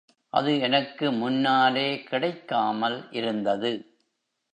[0.33, 3.71] அது எனக்கு முன்னாலே கிடைக்காமல் இருந்தது.